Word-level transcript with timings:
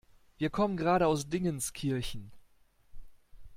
Wir 0.39 0.49
kommen 0.49 0.77
gerade 0.77 1.05
aus 1.05 1.29
Dingenskirchen. 1.29 2.31